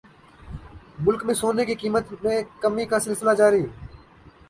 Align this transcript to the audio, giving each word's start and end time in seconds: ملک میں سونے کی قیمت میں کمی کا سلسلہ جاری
ملک 0.99 1.21
میں 1.25 1.33
سونے 1.35 1.65
کی 1.65 1.75
قیمت 1.83 2.11
میں 2.23 2.41
کمی 2.61 2.85
کا 2.85 2.99
سلسلہ 2.99 3.33
جاری 3.37 3.65